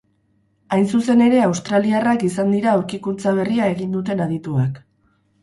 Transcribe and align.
Hain 0.77 0.87
zuzen 0.95 1.19
ere 1.25 1.41
australiarrak 1.47 2.25
izan 2.29 2.57
dira 2.57 2.73
aurkikuntza 2.79 3.35
berria 3.43 3.69
egin 3.75 3.95
duten 3.99 4.27
adituak. 4.27 4.83